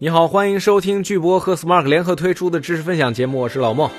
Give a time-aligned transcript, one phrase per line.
[0.00, 3.90] 你好，欢迎收听巨博和 Smart 联合推出的知识分享节目，我是老莫。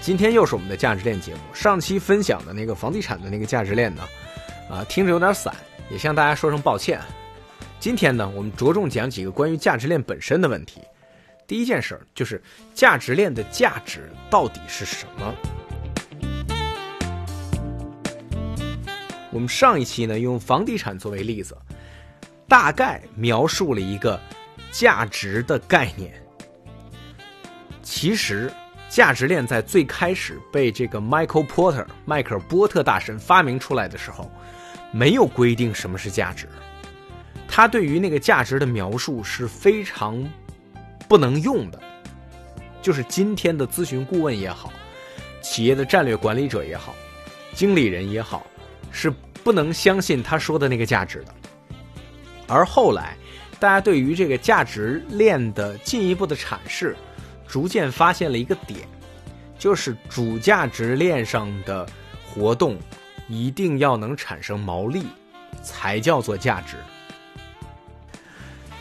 [0.00, 1.40] 今天又是我们的价值链节目。
[1.52, 4.02] 上期分享的那个房地产的那个价值链呢，
[4.70, 5.54] 啊，听着有点散，
[5.90, 6.98] 也向大家说声抱歉。
[7.78, 10.80] 今天呢，我们着重讲几个关于价值链本身的问题。
[11.46, 15.34] 第一件事儿就是价值链的价值到底是什么？
[19.34, 21.54] 我们上一期呢用房地产作为例子，
[22.48, 24.18] 大概描述了一个
[24.70, 26.14] 价值的概念。
[27.82, 28.50] 其实，
[28.88, 34.30] 价值链在最开始被这个 Michael Porter 迈克尔波特大神发明出来的时候，
[34.92, 36.48] 没有规定什么是价值。
[37.48, 40.24] 他对于那个价值的描述是非常。
[41.06, 41.78] 不能用的，
[42.80, 44.72] 就是今天的咨询顾问也好，
[45.42, 46.94] 企业的战略管理者也好，
[47.52, 48.46] 经理人也好，
[48.94, 51.34] 是不能相信他说的那个价值的。
[52.46, 53.16] 而后来，
[53.58, 56.96] 大家对于这个价值链的进一步的阐释，
[57.46, 58.88] 逐渐发现了一个点，
[59.58, 61.84] 就是主价值链上的
[62.24, 62.78] 活动
[63.28, 65.04] 一定要能产生毛利，
[65.62, 66.76] 才叫做价值。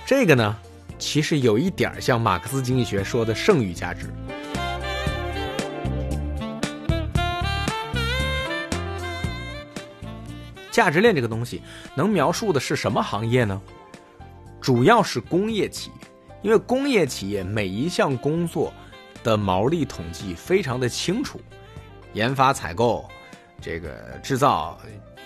[0.06, 0.56] 这个呢？
[1.00, 4.14] 其实有一点像马克思经济学说的剩余价值。
[10.74, 11.62] 价值链这个东西
[11.96, 13.62] 能描述的是什么行业呢？
[14.60, 16.08] 主要是工业企业，
[16.42, 18.74] 因为工业企业每一项工作
[19.24, 21.40] 的毛利统计非常的清楚，
[22.14, 23.08] 研发、采购、
[23.62, 24.80] 这个制造、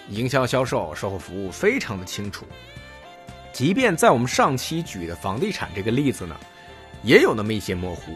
[0.10, 2.46] 营销、销售、售后服务非常的清楚。
[3.54, 6.36] 即便在我们上期举的房地产这个例子呢，
[7.04, 8.12] 也有那么一些模糊，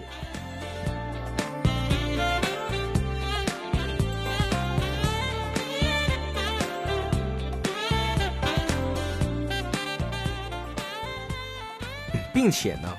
[12.42, 12.98] 并且呢，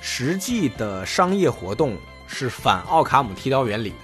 [0.00, 1.96] 实际的商业活动
[2.26, 3.96] 是反奥卡姆剃刀原理的，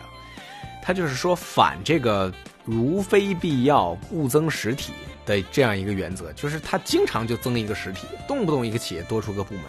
[0.81, 2.33] 它就是说反这个
[2.65, 4.93] 如非必要勿增实体。
[5.27, 9.65] 的这样一个原则，就是它经常就增一个实体，动不动一个企业多出个部门，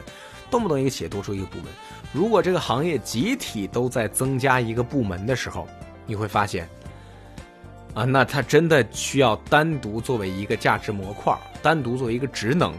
[0.52, 1.66] 动不动一个企业多出一个部门。
[2.14, 5.68] 如果这个行业集体都在增加一个部门的时候，
[6.06, 6.70] 你会发现，
[7.96, 12.74] 啊，那它真的需要单独作为一个价值模块，单独作为一个职能，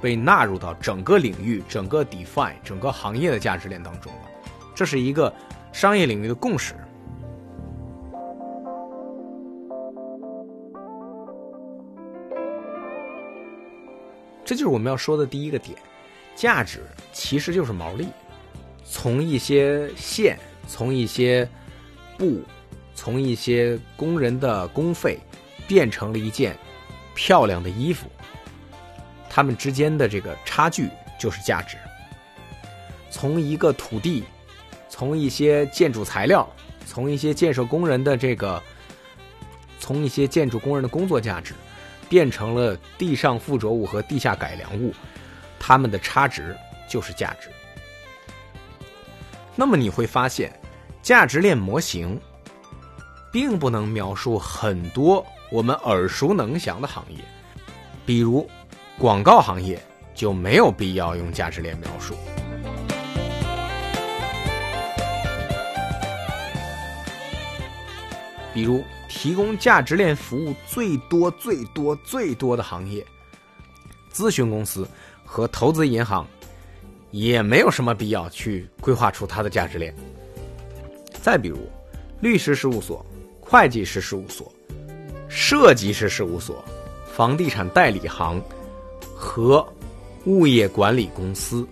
[0.00, 4.20] 被纳入到整个领域、整个 define、整个行业的价值链当中了。
[4.74, 5.32] 这是一个
[5.72, 6.74] 商业领域的共识。
[14.44, 15.76] 这就是我们要说的第一个点，
[16.36, 16.80] 价值
[17.12, 18.06] 其实就是毛利。
[18.84, 21.48] 从一些线，从一些
[22.16, 22.42] 布，
[22.94, 25.18] 从一些工人的工费，
[25.66, 26.56] 变成了一件
[27.12, 28.06] 漂亮的衣服，
[29.36, 30.88] 他们之间的这个差距
[31.18, 31.76] 就是价值。
[33.10, 34.24] 从一个土地，
[34.88, 36.48] 从一些建筑材料，
[36.86, 38.62] 从一些建设工人的这个，
[39.78, 41.52] 从一些建筑工人的工作价值。
[42.08, 44.94] 变成了地上附着物和地下改良物，
[45.58, 46.56] 它们的差值
[46.88, 47.50] 就是价值。
[49.56, 50.58] 那么你会发现，
[51.02, 52.18] 价值链模型
[53.32, 57.18] 并不能描述很多我们耳熟能详的行业，
[58.06, 58.48] 比如
[58.98, 59.80] 广告行业
[60.14, 62.14] 就没有必要用价值链描述，
[68.52, 68.82] 比如。
[69.08, 73.04] 提供价值链服务最多、最多、最多的行业，
[74.12, 74.86] 咨询公司
[75.24, 76.26] 和投资银行，
[77.12, 79.94] 也没有什么必要去规划出它的价值链。
[81.22, 81.68] 再比如，
[82.20, 83.04] 律师事务所、
[83.40, 84.52] 会计师事务所、
[85.28, 86.62] 设计师事务所、
[87.10, 88.40] 房地产代理行
[89.16, 89.66] 和
[90.26, 91.66] 物业管理公司，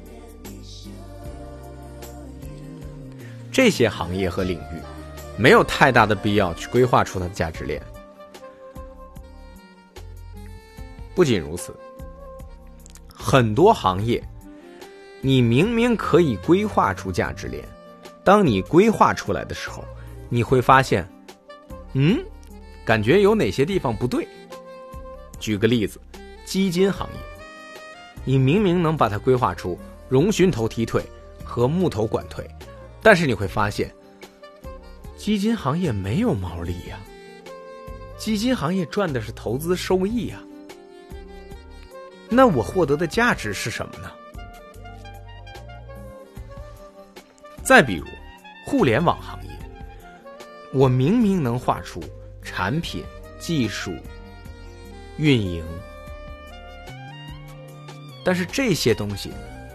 [3.53, 4.81] 这些行业和领域。
[5.37, 7.83] 没有太大的必要去规划出它的价值链。
[11.13, 11.75] 不仅如此，
[13.13, 14.23] 很多行业，
[15.21, 17.65] 你明明可以规划出价值链，
[18.23, 19.85] 当你规划出来的时候，
[20.29, 21.05] 你会发现，
[21.95, 22.17] 嗯，
[22.85, 24.27] 感觉有哪些地方不对。
[25.41, 26.01] 举个例子，
[26.45, 27.21] 基金行业，
[28.25, 29.79] 你明明能把它规划出
[30.09, 31.05] 荣寻头踢腿
[31.45, 32.49] 和木头管腿，
[33.03, 33.95] 但是你会发现。
[35.17, 36.99] 基金行业没有毛利呀，
[38.19, 40.43] 基金行业赚的是投资收益呀。
[42.29, 44.11] 那我获得的价值是什么呢？
[47.63, 48.07] 再比如，
[48.67, 49.51] 互联网行业，
[50.73, 52.03] 我明明能画出
[52.43, 53.03] 产品、
[53.39, 53.93] 技术、
[55.17, 55.65] 运营。
[58.25, 59.31] 但是这些东西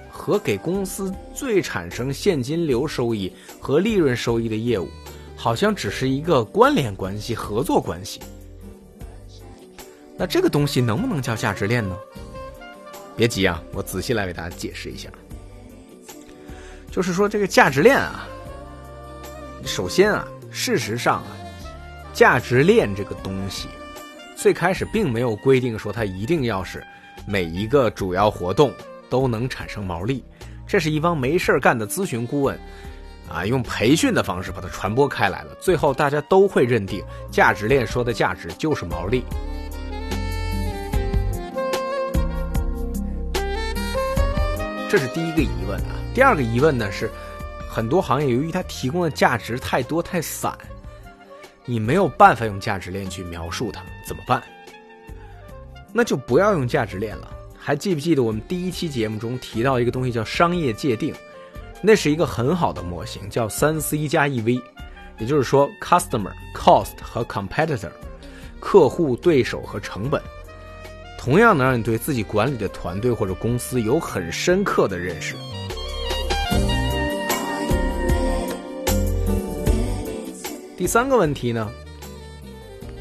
[0.09, 4.89] 和给公司最产生现金流收益和利润收益的业务，
[5.35, 8.19] 好像只是一个关联关系、合作关系。
[10.17, 11.95] 那这个东西能不能叫价值链呢？
[13.15, 15.09] 别急啊，我仔细来为大家解释一下。
[16.91, 18.27] 就是说，这个价值链啊，
[19.63, 21.27] 首先啊，事实上啊，
[22.13, 23.67] 价值链这个东西，
[24.35, 26.83] 最开始并没有规定说它一定要是
[27.25, 28.71] 每一个主要活动
[29.09, 30.23] 都能产生毛利，
[30.67, 32.59] 这是一帮没事干的咨询顾问
[33.29, 39.23] 啊，用培训的方式把它传播开来了，最后大家都会认定价值链说的价值就是毛利。
[44.89, 45.95] 这是第一个疑问啊。
[46.15, 47.11] 第二个疑问呢是，
[47.69, 50.51] 很多行业由于它提供的价值太多太散，
[51.65, 54.41] 你没有办法用价值链去描述它，怎么办？
[55.91, 57.29] 那就不要用价值链了。
[57.57, 61.13] 还记不记得我们第一期节目中提到一个东西叫商业界定？
[61.81, 64.61] 那是一个很好的模型，叫三 C 加 EV，
[65.17, 67.91] 也就是说，customer、cost 和 competitor，
[68.59, 70.21] 客户、对手和成本。
[71.17, 75.35] 同样能让你对自己管理的团队或者公司有很深刻的认识。
[80.77, 81.69] 第三个问题呢，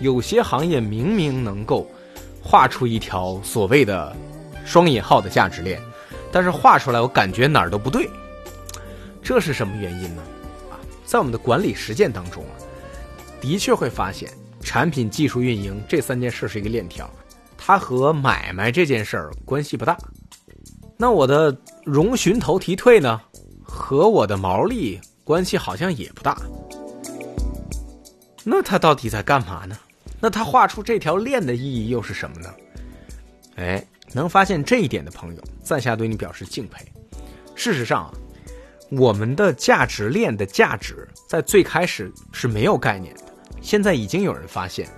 [0.00, 1.88] 有些行业明明能够
[2.50, 4.16] 画出一条所谓的
[4.64, 5.78] 双引号的价值链，
[6.32, 8.08] 但是画出来我感觉哪儿都不对，
[9.22, 10.22] 这是什么原因呢？
[10.70, 12.56] 啊，在我们的管理实践当中啊，
[13.38, 17.08] 的确会发现产品、技术、运营这三件事是一个链条。
[17.58, 19.94] 它和买卖这件事儿关系不大，
[20.96, 21.54] 那我的
[21.84, 23.20] 荣寻头提退呢，
[23.62, 26.34] 和我的毛利关系好像也不大。
[28.42, 29.76] 那他到底在干嘛呢？
[30.20, 32.54] 那他画出这条链的意义又是什么呢？
[33.56, 36.84] 哎，能发现这一点的朋友，在下对你表示敬佩。
[37.54, 38.12] 事实上啊，
[38.90, 43.22] 我们的价值链的价值在最开始是没有概念的，
[43.60, 44.88] 现在已经有人发现，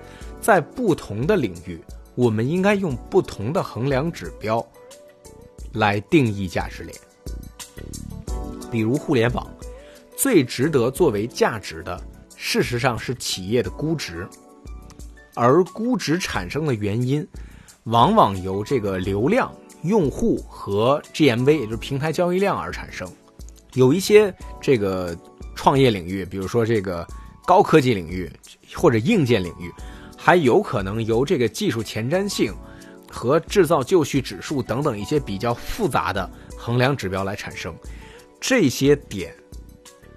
[0.40, 1.80] 在不同的领域。
[2.16, 4.66] 我们应该用不同的衡量指标
[5.74, 6.98] 来定义价值链。
[8.70, 9.48] 比如互联网，
[10.16, 11.98] 最值得作为价值的，
[12.36, 14.28] 事实上是企业的估值，
[15.34, 17.26] 而估值产生的原因，
[17.84, 23.10] 往往由这个流量、用户和 GMV，也就是平台交易量而产生。
[23.74, 25.16] 有一些这个
[25.54, 27.06] 创业领域，比如说这个
[27.46, 28.30] 高科技领域
[28.74, 29.72] 或者硬件领域。
[30.22, 32.54] 还有可能由这个技术前瞻性
[33.10, 37.74] 和制造就绪指数等等一些比较复杂的衡量指标来产生，
[38.38, 39.34] 这些点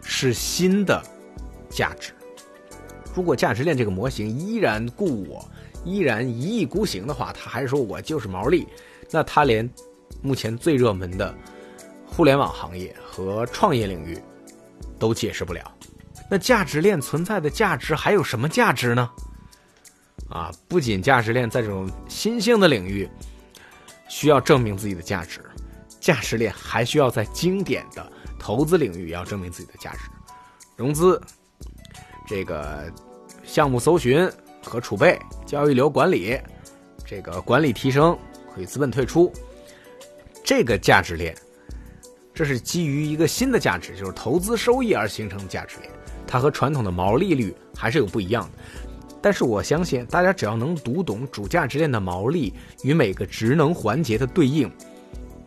[0.02, 1.02] 是新的
[1.70, 2.13] 价值。
[3.14, 5.48] 如果价值链这个模型依然故我，
[5.86, 8.68] 依然一意孤行的话，他还说我就是毛利，
[9.12, 9.70] 那他连
[10.22, 11.36] 目前最热门的
[12.06, 14.18] 互联网行业和创业领域
[14.98, 15.72] 都解释不了。
[16.30, 19.10] 那价值链存在的价值还有什么价值呢？
[20.30, 23.08] 啊，不仅价值链在这种新兴的领域
[24.08, 25.42] 需要证明自己的价值，
[26.00, 30.00] 价值链还需要在经典的投资领域要证明自己的价值。
[30.76, 31.22] 融资、
[32.26, 32.92] 这个
[33.44, 34.30] 项目搜寻
[34.64, 36.40] 和储备、交易流管理、
[37.06, 39.32] 这个管理提升和资本退出，
[40.44, 41.36] 这个价值链，
[42.34, 45.92] 这是基于一个新的价值，就是投资收益而形成的价值链，
[46.26, 48.60] 它和传统的毛利率还是有不一样的。
[49.22, 52.54] 但是我相信，大家只要能读懂主价值链的毛利
[52.84, 54.70] 与每个职能环节的对应，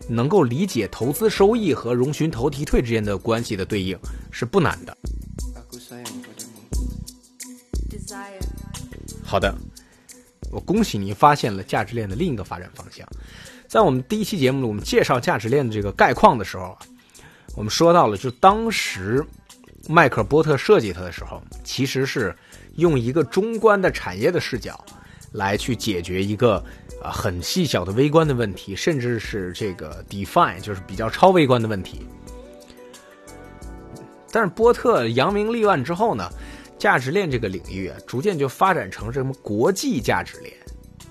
[0.07, 3.97] 能够理解投资收益和荣寻投提退之间的关系的对应，
[4.31, 4.97] 是不难的。
[9.23, 9.53] 好的，
[10.51, 13.07] 我恭喜您发现了价值链的另一个发展方向。
[13.67, 16.77] 在我们第一期节目里，我们介绍价值链的这个概况的时候，
[17.55, 19.25] 我们说到了，就当时
[19.87, 22.35] 迈克尔波特设计它的时候，其实是。
[22.77, 24.79] 用一个中观的产业的视角，
[25.31, 26.63] 来去解决一个
[27.01, 32.05] 啊很细小的微观的问题，甚至是这个 define 就是比较超微观的问题。
[34.31, 36.29] 但是波特扬名立万之后呢，
[36.77, 40.53] 价值链这个领域啊，逐渐就发展成什么国际价值链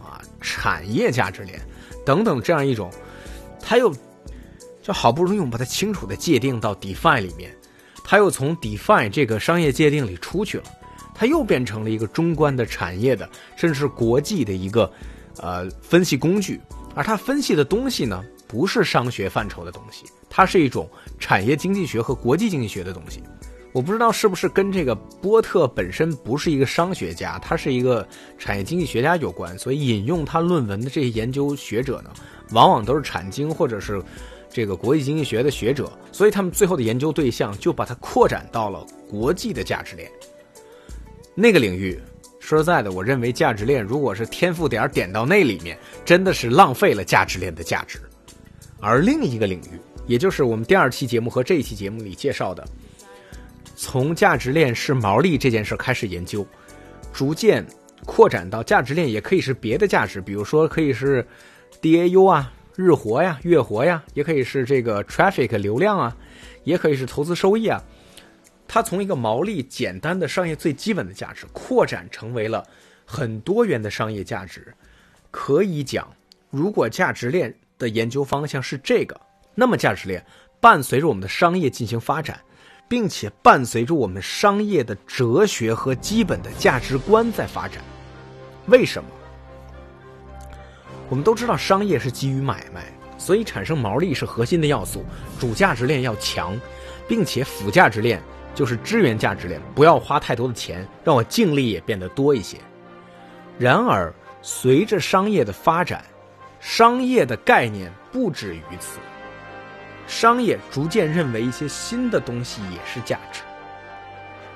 [0.03, 1.61] 啊、产业价值链
[2.05, 2.91] 等等这样一种，
[3.61, 3.95] 他又
[4.83, 7.55] 就好不容易我们把它清楚的界定到 define 里面，
[8.05, 10.65] 他又从 define 这个商业界定里出去了。
[11.19, 14.93] 它又变成了一个中观的产业的，甚至是国际的一个，
[15.39, 16.61] 呃，分析工具。
[16.95, 20.87] 而它分析的东西呢，不是商学范畴的东西，它是一种
[21.19, 23.23] 产业经济学和国际经济学的东西。
[23.77, 32.11] 我不知道是不是跟这个波特本身不是一个商学家，他是一个产业经济学家有关，所以引用他论文的这些研究学者呢，
[32.53, 34.03] 往往都是产经或者是
[34.49, 40.11] 这个国际经济学的学者，所以他们最后的研究对象就把它扩展到了国际的价值链
[41.35, 42.01] 那个领域。
[42.41, 48.01] 说实在的，我认为价值链如果是天赋点点到那里面，真的是浪费了价值链的价值。
[48.81, 52.67] 而另一个领域，也就是我们第二期节目和这一期节目里介绍的，
[53.77, 56.45] 从价值链是毛利这件事开始研究，
[57.13, 57.65] 逐渐
[58.07, 61.25] 扩展到价值链也可以是别的价值，比如说可以是
[61.83, 66.17] DAU 啊、日活呀、月活呀，也可以是这个 traffic 流量啊，
[66.65, 67.83] 也可以是投资收益啊。
[68.67, 72.67] 它从一个毛利简单的商业最基本的价值，扩展成为了
[73.05, 74.75] 很多元的商业价值。
[75.31, 76.11] 可以讲，
[76.51, 79.21] 如果价值链的研究方向是这个，
[79.55, 80.25] 那么价值链
[80.61, 82.41] 伴随着我们的商业进行发展，
[82.89, 87.83] 并且伴随着我们商业的哲学和基本的价值观在发展。
[88.67, 89.09] 为什么？
[91.09, 92.85] 我们都知道商业是基于买卖，
[93.19, 95.05] 所以产生毛利是核心的要素。
[95.39, 96.59] 主价值链要强，
[97.09, 98.23] 并且辅价值链。
[98.55, 102.57] 就是支援价值链，不要花太多的钱，让我净利也变得多一些。
[103.59, 106.03] 然而，随着商业的发展，
[106.59, 108.99] 商业的概念不止于此，
[110.07, 113.41] 商业逐渐认为一些新的东西也是价值，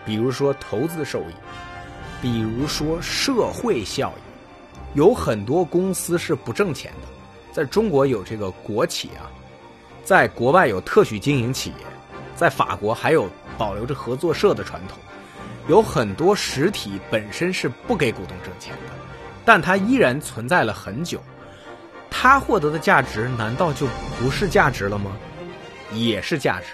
[0.04, 1.34] 比如说投资收益，
[2.22, 4.20] 比如说社会效益。
[4.94, 7.08] 有很多公司是不挣钱的，
[7.52, 9.30] 在中国有这个国企啊，
[10.04, 11.86] 在国外有特许经营企业，
[12.34, 13.28] 在法国还有。
[13.58, 14.96] 保留着合作社的传统，
[15.68, 18.92] 有很多实体本身是不给股东挣钱的，
[19.44, 21.22] 但它依然存在了很久。
[22.08, 23.86] 它获得的价值难道就
[24.18, 25.14] 不是价值了吗？
[25.92, 26.66] 也是价值。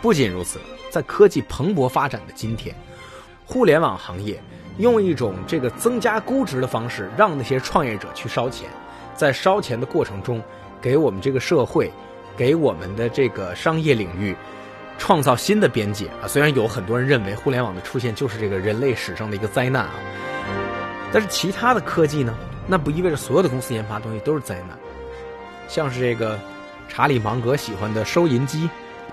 [0.00, 2.74] 不仅如此，在科技蓬勃发展的今天，
[3.44, 4.42] 互联网行业
[4.78, 8.68] 用一种这个增加估值的方式，让那些创业者去烧钱，
[9.14, 10.42] 在烧钱的过程中，
[10.80, 11.90] 给我们这个社会。
[12.36, 14.36] 给我们的这个商业领域
[14.98, 16.28] 创造新的边界啊！
[16.28, 19.94] 虽然有很多人认为互联网的出现就是这个人类史上的一个灾难啊，
[21.10, 24.78] 但是其他的科技呢，那不意味着所有的公司研发东西都是灾难。
[25.68, 26.38] 像是这个
[26.88, 28.68] 查理芒格喜欢的收银机，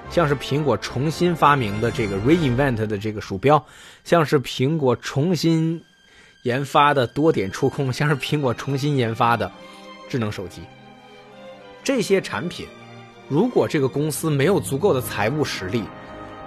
[0.10, 3.64] 像是苹果重新发明的这个 Reinvent 的这个鼠标，
[4.04, 5.84] 像是苹果重新
[6.44, 9.52] 研发的多点触控， 像是苹果重新研发的
[10.10, 10.62] 智能手机，
[11.84, 12.68] 这些产品。
[13.30, 15.84] 如果这个公司没有足够的财务实力，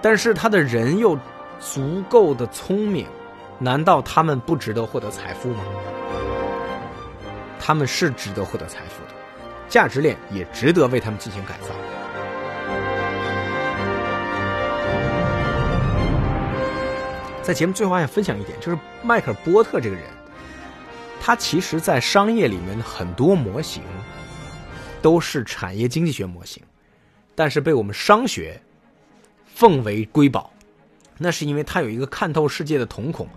[0.02, 1.18] 但是他的人又
[1.58, 3.06] 足够的聪明，
[3.58, 5.64] 难道他们不值得获得财富吗？
[7.58, 9.14] 他们是值得获得财富的，
[9.68, 11.74] 价值链也值得为他们进行改造。
[17.42, 20.04] 在节目最后还想分享一点，就是迈克尔波特这个人，
[21.20, 23.82] 他其实在商业里面的很多模型。
[25.02, 26.60] 都是产业经济学模型，
[27.36, 28.60] 但是被我们商学
[29.44, 30.52] 奉为瑰宝，
[31.16, 33.28] 那是因为他有一个看透世界的瞳孔，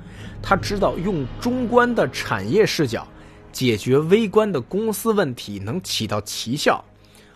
[0.41, 3.07] 他知道用中观的产业视角
[3.51, 6.83] 解决微观的公司问题能起到奇效，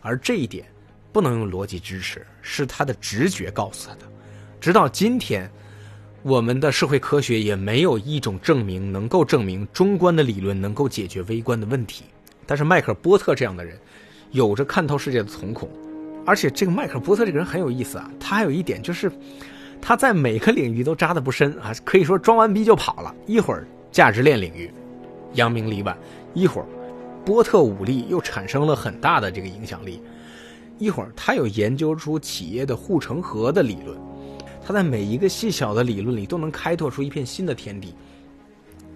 [0.01, 0.65] 而这一点
[1.11, 4.01] 不能用逻辑支持，是他的直觉告诉他的。
[4.59, 5.49] 直到今天，
[6.21, 12.05] 我们的社会科学也没有一种证明能够证明中观的理论能够解决微观的问题，
[12.45, 13.77] 但是迈克尔波特这样的人。
[14.31, 15.69] 有着看透世界的瞳孔，
[16.25, 18.09] 而且这个迈克尔波特这个人很有意思啊。
[18.19, 19.11] 他还有一点就是，
[19.79, 23.13] 他在每个领域都扎的不深啊，可以说装完逼就跑了。
[23.27, 24.73] 一会儿价值链领域
[25.33, 25.97] 扬名立万，
[26.33, 26.67] 一会儿
[27.25, 30.01] 波特武力又产生了很大的这个影响力，
[30.77, 33.97] 一会儿他又研究出企业的护城河的理论。
[34.65, 37.93] 他在每一个细小的理论里都能开拓出一片新的天地，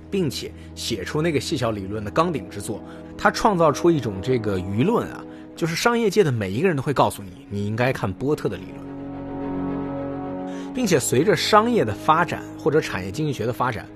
[0.10, 2.82] 并且写出那个细小理论的纲领之作。
[3.18, 5.24] 他创造出一种这个舆论啊。
[5.56, 8.76] 就是商业界的每一个人都会告诉你，你应该看波特的理论，
[10.72, 13.88] 并且随着商业的发展或者产业经济学的发展，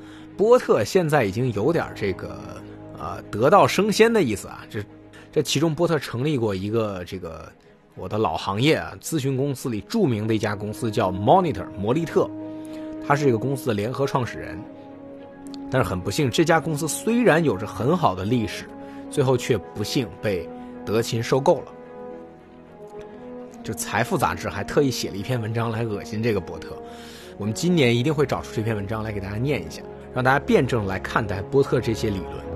[0.41, 2.59] 波特现在已经有点这个
[2.97, 4.65] 呃得道升仙的意思啊。
[4.71, 4.83] 这
[5.31, 7.47] 这其中，波特成立过一个这个
[7.93, 12.27] 我的老行业啊，咨询公司里著名的一家公司叫 Monitor 摩利特，
[13.07, 14.57] 他是这个公司的联合创始人。
[15.69, 18.65] 但是很不幸，这家公司虽然有着很好的历史，
[19.11, 20.49] 最后却不幸被。
[20.83, 21.65] 德勤收购了，
[23.61, 26.75] 就《财富》杂志还特意写了一篇文章来恶心这个波特。
[27.37, 29.83] 我们今年一定会找出这篇文章来给大家念一下，
[30.13, 32.51] 让大家辩证来看待波特这些理论。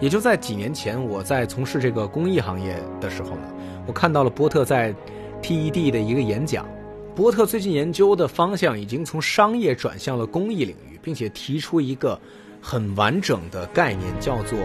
[0.00, 3.42] 也就在几年前，我在从事这个公益行业的时候呢，
[3.86, 4.94] 我看到了波特在
[5.42, 6.66] TED 的一个演讲。
[7.14, 12.18] 波特最近研究的方向已经从商业转向了公益领域，并且提出一个
[12.62, 14.58] 很完整的概念，叫做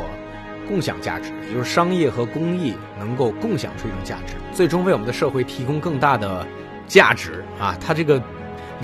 [0.69, 6.48] 共享价值，也就是商业和公益能够共享出一种价值，最终为我们的社会提供更大的
[6.88, 7.75] 价值啊！
[7.81, 8.22] 他这个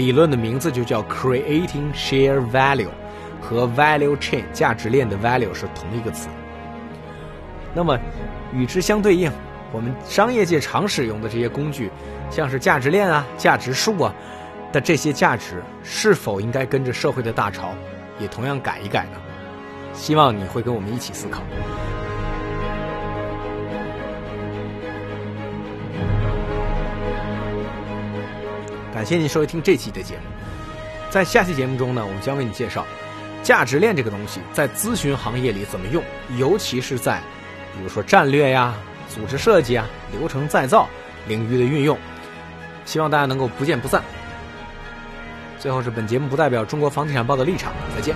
[0.01, 2.89] 理论的名字就叫 Creating Share Value，
[3.39, 6.27] 和 Value Chain 价值链的 Value 是同一个词。
[7.75, 7.99] 那么
[8.51, 9.31] 与之相对应。
[9.71, 11.91] 我们商业界常使用的这些工具，
[12.31, 14.13] 像是价值链啊、价值树啊
[14.73, 17.73] 的这些价值，是否应该跟着社会的大潮，
[18.19, 19.17] 也同样改一改呢？
[19.93, 21.43] 希望你会跟我们一起思考。
[29.01, 30.21] 感谢您收听这期的节目，
[31.09, 32.85] 在下期节目中呢，我们将为你介绍
[33.41, 36.03] 价值链这个东西在咨询行业里怎么用，
[36.37, 37.19] 尤其是在
[37.75, 38.75] 比如说战略呀。
[39.09, 40.87] 组织设计啊，流程再造
[41.27, 41.97] 领域的运用，
[42.85, 44.03] 希望大家能够不见不散。
[45.57, 48.15] 最后是本节目不代表中国房地产报的立场，再见。